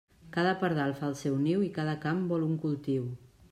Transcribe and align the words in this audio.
Cada 0.37 0.53
pardal 0.63 0.93
fa 1.01 1.05
el 1.09 1.13
seu 1.19 1.37
niu 1.43 1.67
i 1.67 1.69
cada 1.77 1.95
camp 2.07 2.25
vol 2.35 2.49
un 2.49 2.59
cultiu. 2.67 3.07